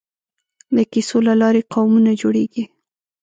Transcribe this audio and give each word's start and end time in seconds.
د 0.75 0.77
کیسو 0.91 1.17
له 1.27 1.33
لارې 1.41 1.61
قومونه 1.73 2.11
جوړېږي. 2.21 2.63